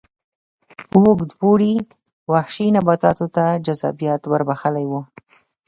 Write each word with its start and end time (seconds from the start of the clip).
اوږد 0.99 1.29
اوړي 1.43 1.73
وحشي 2.31 2.67
نباتاتو 2.75 3.25
ته 3.35 3.43
جذابیت 3.65 4.21
ور 4.27 4.41
بخښلی 4.47 4.85
و. 4.91 4.93